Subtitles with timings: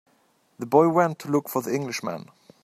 [0.57, 2.29] The boy went to look for the Englishman.